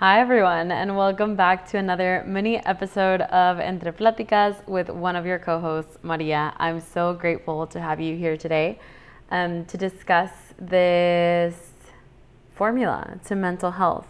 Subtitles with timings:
[0.00, 5.26] Hi, everyone, and welcome back to another mini episode of Entre Platicas with one of
[5.26, 6.54] your co hosts, Maria.
[6.56, 8.78] I'm so grateful to have you here today
[9.30, 11.54] um, to discuss this
[12.54, 14.06] formula to mental health.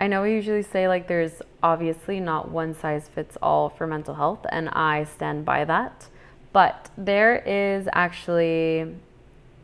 [0.00, 4.14] I know we usually say like there's obviously not one size fits all for mental
[4.14, 6.08] health, and I stand by that.
[6.54, 8.94] But there is actually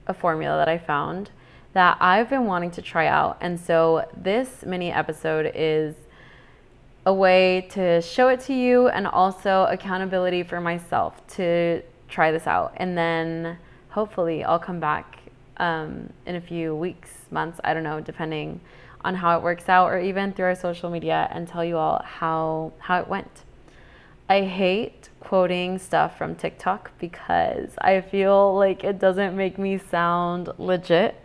[0.07, 1.31] a formula that I found
[1.73, 3.39] that I've been wanting to try out.
[3.41, 5.95] And so this mini episode is
[7.07, 12.47] a way to show it to you and also accountability for myself to try this
[12.47, 12.75] out.
[12.77, 13.59] And then
[13.91, 15.19] hopefully I'll come back
[15.57, 18.61] um, in a few weeks, months, I don't know, depending
[19.03, 22.03] on how it works out or even through our social media and tell you all
[22.05, 23.45] how how it went.
[24.31, 30.51] I hate quoting stuff from TikTok because I feel like it doesn't make me sound
[30.57, 31.21] legit.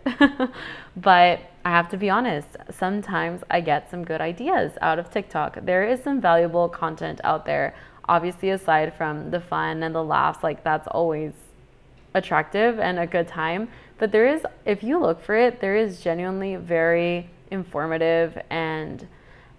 [0.96, 5.58] but I have to be honest, sometimes I get some good ideas out of TikTok.
[5.62, 7.76] There is some valuable content out there.
[8.08, 11.32] Obviously, aside from the fun and the laughs, like that's always
[12.12, 13.68] attractive and a good time.
[13.98, 19.06] But there is, if you look for it, there is genuinely very informative and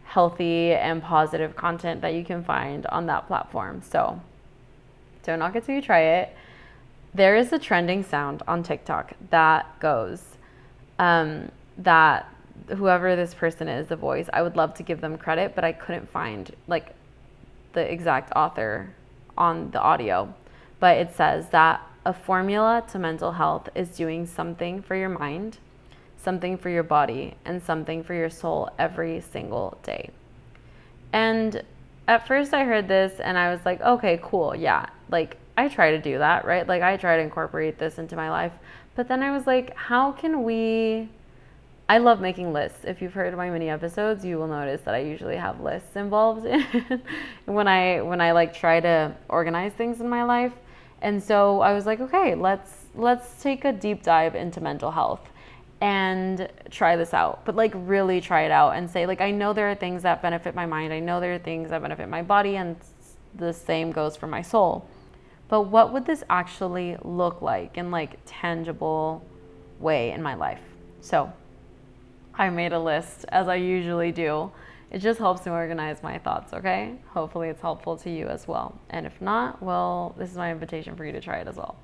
[0.08, 3.82] healthy and positive content that you can find on that platform.
[3.82, 4.20] So
[5.24, 6.36] don't knock it till you try it.
[7.14, 10.24] There is a trending sound on TikTok that goes
[10.98, 12.32] um, that
[12.70, 15.74] whoever this person is, the voice, I would love to give them credit, but I
[15.74, 16.96] couldn't find like
[17.74, 18.90] the exact author
[19.38, 20.34] on the audio.
[20.80, 25.58] But it says that a formula to mental health is doing something for your mind
[26.18, 30.10] something for your body, and something for your soul every single day.
[31.14, 31.64] And
[32.08, 34.88] at first I heard this and I was like, okay, cool, yeah.
[35.10, 36.68] Like I try to do that, right?
[36.68, 38.54] Like I try to incorporate this into my life.
[38.96, 41.10] But then I was like, how can we
[41.90, 42.80] I love making lists.
[42.84, 46.46] If you've heard my mini episodes, you will notice that I usually have lists involved
[46.46, 47.02] in
[47.46, 50.52] when I when I like try to organize things in my life.
[51.02, 55.30] And so I was like, okay, let's let's take a deep dive into mental health
[55.82, 57.46] and try this out.
[57.46, 60.22] But like really try it out and say like i know there are things that
[60.22, 60.94] benefit my mind.
[60.94, 62.76] I know there are things that benefit my body and
[63.36, 64.88] the same goes for my soul.
[65.50, 69.24] But what would this actually look like in like tangible
[69.80, 70.62] way in my life?
[71.02, 71.32] So
[72.34, 74.52] i made a list as i usually do.
[74.90, 76.96] It just helps me organize my thoughts okay?
[77.10, 78.80] Hopefully it's helpful to you as well.
[78.90, 81.76] And if not well this is my invitation for you to try it as well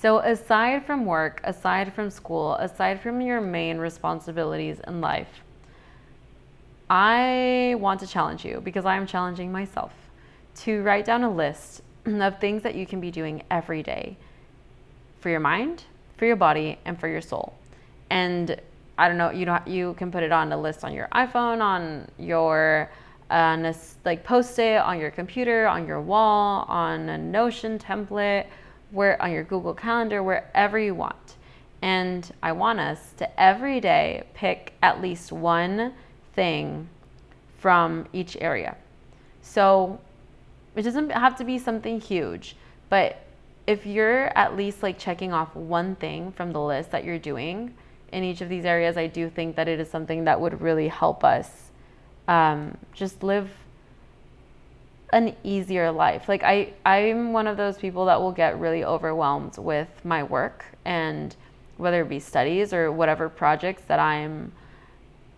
[0.00, 5.28] so, aside from work, aside from school, aside from your main responsibilities in life,
[6.88, 9.92] I want to challenge you because I'm challenging myself
[10.62, 14.16] to write down a list of things that you can be doing every day
[15.18, 15.84] for your mind,
[16.16, 17.52] for your body, and for your soul.
[18.08, 18.58] And
[18.96, 21.60] I don't know, you know, you can put it on a list on your iPhone,
[21.60, 22.90] on your
[23.28, 23.72] uh,
[24.06, 28.46] like post it on your computer, on your wall, on a Notion template
[28.90, 31.36] where on your Google Calendar, wherever you want.
[31.82, 35.94] And I want us to every day pick at least one
[36.34, 36.88] thing
[37.58, 38.76] from each area.
[39.42, 40.00] So
[40.76, 42.56] it doesn't have to be something huge,
[42.88, 43.24] but
[43.66, 47.74] if you're at least like checking off one thing from the list that you're doing
[48.12, 50.88] in each of these areas, I do think that it is something that would really
[50.88, 51.70] help us
[52.28, 53.50] um, just live
[55.12, 56.28] an easier life.
[56.28, 60.64] Like I I'm one of those people that will get really overwhelmed with my work
[60.84, 61.34] and
[61.76, 64.52] whether it be studies or whatever projects that I'm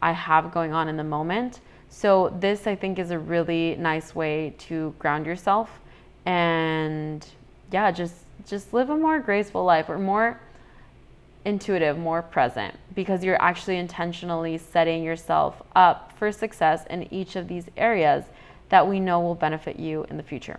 [0.01, 1.61] I have going on in the moment.
[1.89, 5.81] So this I think is a really nice way to ground yourself
[6.27, 7.27] and
[7.71, 8.15] yeah, just
[8.47, 10.39] just live a more graceful life or more
[11.45, 17.49] intuitive, more present because you're actually intentionally setting yourself up for success in each of
[17.49, 18.25] these areas
[18.73, 20.59] that we know will benefit you in the future.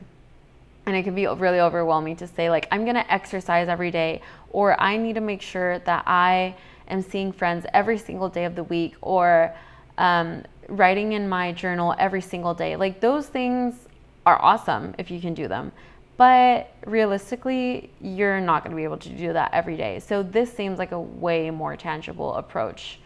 [0.86, 4.80] And it can be really overwhelming to say, like, I'm gonna exercise every day, or
[4.80, 6.56] I need to make sure that I
[6.88, 9.52] am seeing friends every single day of the week, or
[9.98, 12.76] um, writing in my journal every single day.
[12.76, 13.88] Like, those things
[14.28, 15.72] are awesome if you can do them.
[16.16, 20.00] But realistically, you're not gonna be able to do that every day.
[20.00, 23.00] So, this seems like a way more tangible approach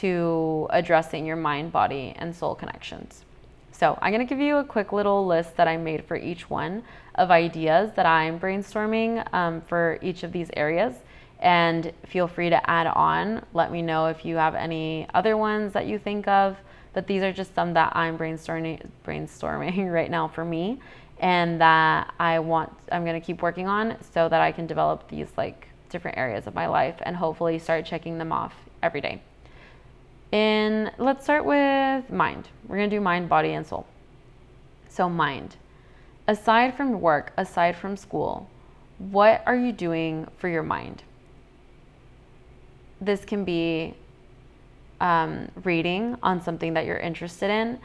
[0.00, 3.26] to addressing your mind, body, and soul connections.
[3.78, 6.84] So I'm gonna give you a quick little list that I made for each one
[7.16, 10.94] of ideas that I'm brainstorming um, for each of these areas.
[11.40, 13.44] And feel free to add on.
[13.52, 16.56] Let me know if you have any other ones that you think of.
[16.92, 20.78] But these are just some that I'm brainstorming brainstorming right now for me
[21.18, 25.28] and that I want I'm to keep working on so that I can develop these
[25.36, 29.20] like different areas of my life and hopefully start checking them off every day
[30.34, 32.48] In let's start with mind.
[32.66, 33.86] We're going to do mind, body and soul.
[34.88, 35.54] So mind.
[36.26, 38.50] Aside from work, aside from school,
[38.98, 41.04] what are you doing for your mind?
[43.00, 43.94] This can be
[45.00, 47.78] um, reading on something that you're interested in,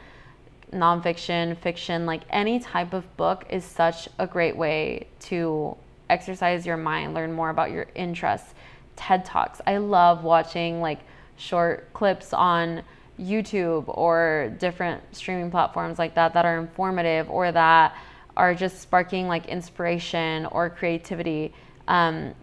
[0.72, 5.76] nonfiction, fiction, like any type of book is such a great way to
[6.08, 8.54] exercise your mind, learn more about your interests.
[8.96, 9.60] TED Talks.
[9.68, 10.98] I love watching like
[11.40, 12.82] short clips on
[13.18, 17.96] YouTube or different streaming platforms like that that are informative or that
[18.36, 21.52] are just sparking like inspiration or creativity.
[21.88, 22.34] Um,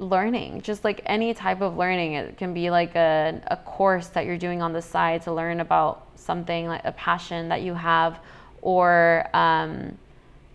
[0.00, 2.14] learning, just like any type of learning.
[2.14, 5.60] It can be like a, a course that you're doing on the side to learn
[5.60, 8.18] about something like a passion that you have,
[8.62, 9.96] or um,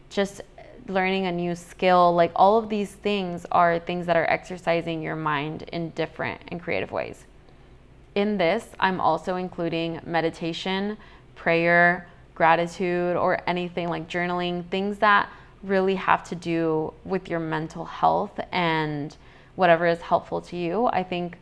[0.09, 0.41] just
[0.87, 2.13] learning a new skill.
[2.13, 6.61] Like all of these things are things that are exercising your mind in different and
[6.61, 7.25] creative ways.
[8.15, 10.97] In this, I'm also including meditation,
[11.35, 15.29] prayer, gratitude, or anything like journaling, things that
[15.63, 19.15] really have to do with your mental health and
[19.55, 20.85] whatever is helpful to you.
[20.87, 21.37] I think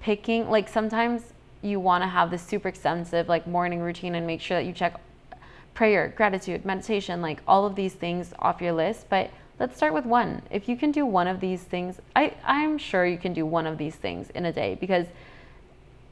[0.00, 1.22] picking, like sometimes
[1.62, 4.72] you want to have this super extensive like morning routine and make sure that you
[4.72, 5.00] check
[5.74, 9.08] prayer, gratitude, meditation, like all of these things off your list.
[9.08, 9.30] But
[9.60, 10.42] let's start with one.
[10.50, 13.66] If you can do one of these things, I, I'm sure you can do one
[13.66, 15.06] of these things in a day because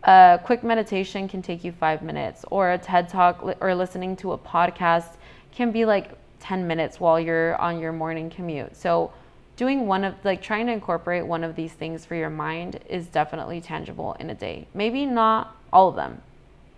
[0.04, 4.32] a quick meditation can take you five minutes, or a TED talk or listening to
[4.32, 5.16] a podcast
[5.52, 8.76] can be like 10 minutes while you're on your morning commute.
[8.76, 9.12] So
[9.56, 13.06] doing one of like trying to incorporate one of these things for your mind is
[13.06, 14.69] definitely tangible in a day.
[14.75, 16.20] Maybe not all of them,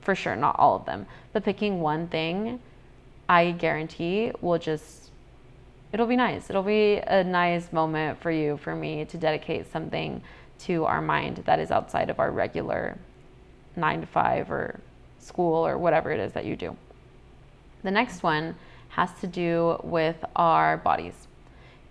[0.00, 2.60] for sure, not all of them, but picking one thing,
[3.28, 5.10] I guarantee will just,
[5.92, 6.48] it'll be nice.
[6.48, 10.22] It'll be a nice moment for you, for me to dedicate something
[10.60, 12.96] to our mind that is outside of our regular
[13.78, 14.80] nine to five or
[15.18, 16.76] school or whatever it is that you do.
[17.82, 18.56] The next one
[18.90, 21.28] has to do with our bodies.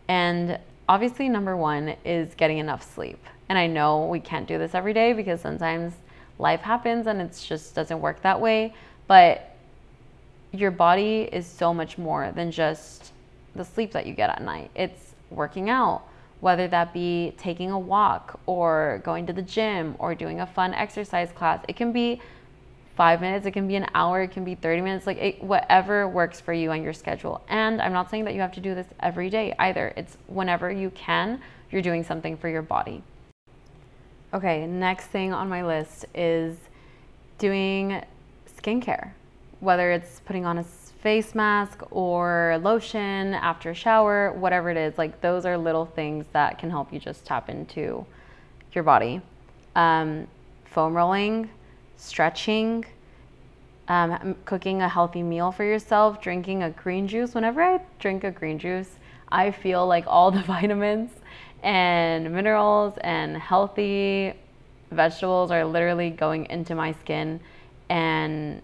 [0.08, 3.24] And obviously, number one is getting enough sleep.
[3.50, 5.94] And I know we can't do this every day because sometimes
[6.40, 8.74] life happens and it just doesn't work that way.
[9.08, 9.56] But
[10.52, 13.14] your body is so much more than just
[13.56, 14.72] the sleep that you get at night.
[14.76, 16.04] It's working out,
[16.40, 20.74] whether that be taking a walk or going to the gym or doing a fun
[20.74, 21.64] exercise class.
[21.68, 22.22] It can be
[22.96, 26.08] five minutes, it can be an hour, it can be 30 minutes, like it, whatever
[26.08, 27.42] works for you on your schedule.
[27.48, 29.94] And I'm not saying that you have to do this every day either.
[29.96, 31.40] It's whenever you can,
[31.72, 33.04] you're doing something for your body.
[34.34, 36.58] Okay, next thing on my list is
[37.38, 38.04] doing
[38.60, 39.12] skincare,
[39.60, 40.66] whether it's putting on a
[41.00, 44.98] face mask or lotion after a shower, whatever it is.
[44.98, 48.06] Like those are little things that can help you just tap into
[48.74, 49.22] your body.
[49.76, 50.28] Um,
[50.66, 51.50] foam rolling,
[51.98, 52.86] stretching,
[53.88, 57.34] um, cooking a healthy meal for yourself, drinking a green juice.
[57.34, 58.90] Whenever I drink a green juice,
[59.30, 61.12] I feel like all the vitamins
[61.64, 64.34] and minerals and healthy
[64.92, 67.40] vegetables are literally going into my skin
[67.90, 68.62] and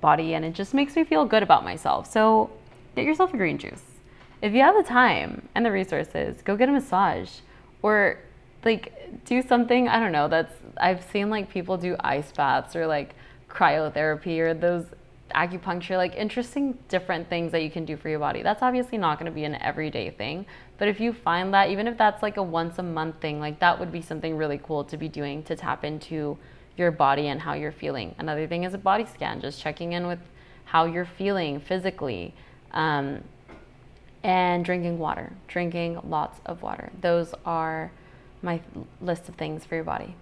[0.00, 2.10] body, and it just makes me feel good about myself.
[2.10, 2.50] So,
[2.94, 3.82] get yourself a green juice.
[4.40, 7.30] If you have the time and the resources, go get a massage
[7.82, 8.18] or
[8.64, 12.86] like do something i don't know that's i've seen like people do ice baths or
[12.86, 13.14] like
[13.48, 14.86] cryotherapy or those
[15.34, 19.18] acupuncture like interesting different things that you can do for your body that's obviously not
[19.18, 20.44] going to be an everyday thing
[20.78, 23.58] but if you find that even if that's like a once a month thing like
[23.60, 26.36] that would be something really cool to be doing to tap into
[26.78, 30.06] your body and how you're feeling another thing is a body scan just checking in
[30.06, 30.20] with
[30.64, 32.34] how you're feeling physically
[32.72, 33.22] um,
[34.22, 37.90] and drinking water drinking lots of water those are
[38.42, 38.60] my
[39.00, 40.14] list of things for your body.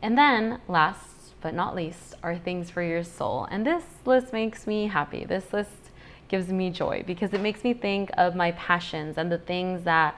[0.00, 3.46] And then, last but not least, are things for your soul.
[3.50, 5.24] And this list makes me happy.
[5.24, 5.70] This list
[6.28, 10.16] gives me joy because it makes me think of my passions and the things that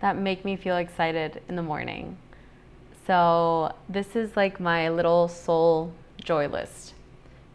[0.00, 2.16] that make me feel excited in the morning.
[3.06, 5.92] So, this is like my little soul
[6.22, 6.94] joy list.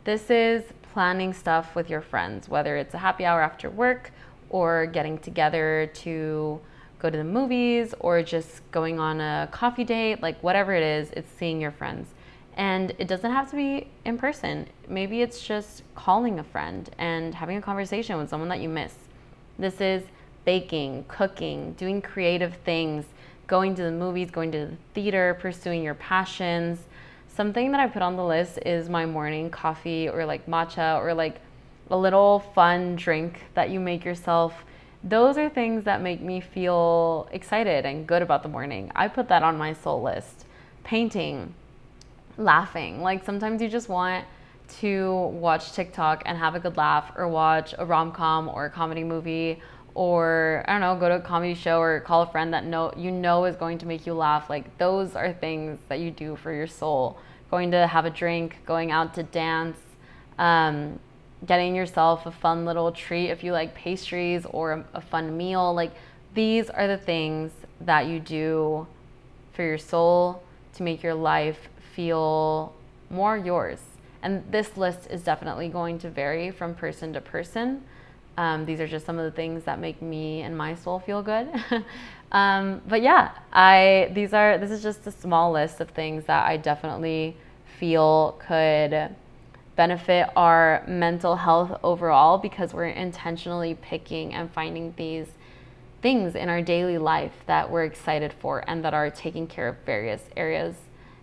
[0.04, 0.64] This is
[0.94, 4.12] planning stuff with your friends, whether it's a happy hour after work
[4.50, 6.60] or getting together to
[7.00, 11.12] go to the movies or just going on a coffee date, like whatever it is,
[11.12, 12.10] it's seeing your friends.
[12.56, 14.68] And it doesn't have to be in person.
[14.88, 18.94] Maybe it's just calling a friend and having a conversation with someone that you miss.
[19.58, 20.04] This is
[20.46, 23.06] baking, cooking, doing creative things,
[23.50, 26.80] going to the movies, going to the theater, pursuing your passions.
[27.28, 31.14] Something that I put on the list is my morning coffee or like matcha or
[31.14, 31.42] like
[31.90, 34.54] a little fun drink that you make yourself
[35.04, 38.92] those are things that make me feel excited and good about the morning.
[38.96, 40.46] I put that on my soul list.
[40.84, 41.54] Painting,
[42.38, 43.02] laughing.
[43.02, 44.26] Like sometimes you just want
[44.80, 49.04] to watch TikTok and have a good laugh or watch a rom-com or a comedy
[49.04, 49.62] movie
[50.00, 52.94] or I don't know, go to a comedy show or call a friend that know
[52.96, 54.50] you know is going to make you laugh.
[54.50, 57.18] Like those are things that you do for your soul.
[57.52, 59.78] Going to have a drink, going out to dance,
[60.38, 61.02] um,
[61.46, 65.74] getting yourself a fun little treat if you like pastries or a, a fun meal.
[65.74, 65.92] Like
[66.34, 67.52] these are the things
[67.82, 68.88] that you do
[69.52, 70.42] for your soul
[70.76, 72.74] to make your life feel
[73.10, 73.80] more yours.
[74.22, 77.84] And this list is definitely going to vary from person to person.
[78.38, 81.22] Um, these are just some of the things that make me and my soul feel
[81.22, 81.50] good.
[82.32, 86.46] um, but yeah, I these are this is just a small list of things that
[86.46, 87.36] I definitely
[87.80, 89.16] feel could
[89.76, 95.28] benefit our mental health overall because we're intentionally picking and finding these
[96.02, 99.78] things in our daily life that we're excited for and that are taking care of
[99.86, 100.76] various areas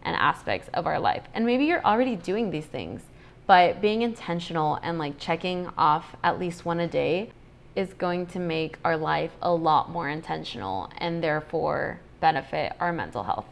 [0.03, 1.25] and aspects of our life.
[1.35, 3.03] And maybe you're already doing these things
[3.47, 7.31] but being intentional and like checking off at least one a day
[7.75, 13.23] is going to make our life a lot more intentional and therefore benefit our mental
[13.23, 13.47] health.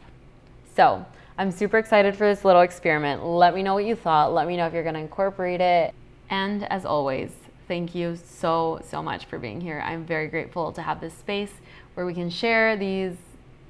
[0.74, 1.04] So,
[1.36, 3.24] I'm super excited for this little experiment.
[3.24, 4.32] Let me know what you thought.
[4.32, 5.92] Let me know if you're going to incorporate it.
[6.30, 7.32] And as always,
[7.66, 9.82] thank you so, so much for being here.
[9.84, 11.50] I'm very grateful to have this space
[11.94, 13.16] where we can share these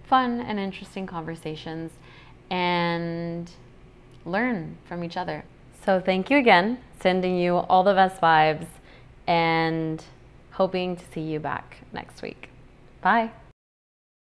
[0.05, 1.91] fun and interesting conversations
[2.51, 3.51] and
[4.27, 5.45] learn from each other.
[5.85, 8.67] So thank you again, sending you all the best vibes
[9.27, 10.03] and
[10.53, 12.49] hoping to see you back next week.
[13.03, 13.31] Bye.